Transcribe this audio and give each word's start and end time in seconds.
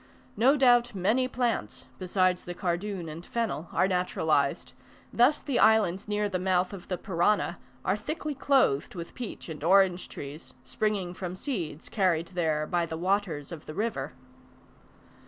No 0.35 0.57
doubt 0.57 0.95
many 0.95 1.27
plants, 1.27 1.85
besides 1.99 2.45
the 2.45 2.55
cardoon 2.55 3.07
and 3.07 3.23
fennel, 3.23 3.69
are 3.71 3.87
naturalized; 3.87 4.73
thus 5.13 5.43
the 5.43 5.59
islands 5.59 6.07
near 6.07 6.27
the 6.27 6.39
mouth 6.39 6.73
of 6.73 6.87
the 6.87 6.97
Parana, 6.97 7.59
are 7.85 7.95
thickly 7.95 8.33
clothed 8.33 8.95
with 8.95 9.13
peach 9.13 9.47
and 9.47 9.63
orange 9.63 10.09
trees, 10.09 10.55
springing 10.63 11.13
from 11.13 11.35
seeds 11.35 11.87
carried 11.87 12.29
there 12.29 12.65
by 12.65 12.87
the 12.87 12.97
waters 12.97 13.51
of 13.51 13.67
the 13.67 13.75
river. 13.75 14.13